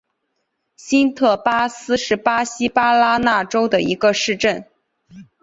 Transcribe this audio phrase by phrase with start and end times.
[0.75, 4.65] 新特巴斯是巴西巴拉那州的一个市镇。